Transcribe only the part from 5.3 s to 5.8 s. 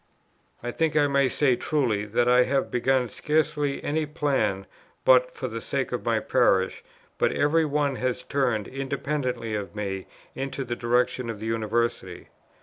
the